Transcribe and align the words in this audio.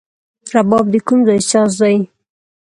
رباب 0.53 0.85
د 0.93 0.95
کوم 1.07 1.19
ځای 1.27 1.39
ساز 1.51 1.71
دی؟ 1.81 1.95